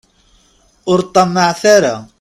[0.91, 1.95] Ur ṭṭamaɛet ara.